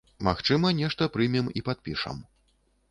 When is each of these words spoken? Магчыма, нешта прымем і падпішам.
Магчыма, 0.27 0.71
нешта 0.79 1.11
прымем 1.19 1.53
і 1.61 1.67
падпішам. 1.69 2.17